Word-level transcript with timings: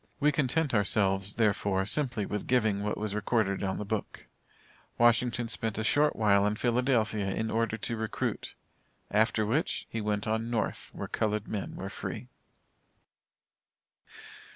We 0.19 0.31
content 0.31 0.73
ourselves, 0.73 1.35
therefore, 1.35 1.85
simply 1.85 2.25
with 2.25 2.47
giving 2.47 2.81
what 2.81 2.97
was 2.97 3.13
recorded 3.13 3.61
on 3.61 3.77
the 3.77 3.85
book. 3.85 4.25
Wash. 4.97 5.19
spent 5.47 5.77
a 5.77 5.83
short 5.83 6.15
while 6.15 6.43
in 6.47 6.55
Philadelphia 6.55 7.27
in 7.27 7.51
order 7.51 7.77
to 7.77 7.95
recruit, 7.95 8.55
after 9.11 9.45
which, 9.45 9.85
he 9.91 10.01
went 10.01 10.25
on 10.27 10.49
North, 10.49 10.89
where 10.91 11.07
colored 11.07 11.47
men 11.47 11.75
were 11.75 11.87
free. 11.89 12.29